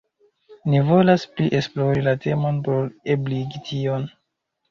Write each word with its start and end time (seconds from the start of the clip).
Ni 0.73 0.79
volas 0.87 1.25
pli 1.33 1.49
esplori 1.59 2.01
la 2.07 2.15
temon 2.25 2.57
por 2.69 2.89
ebligi 3.17 3.65
tion. 3.71 4.09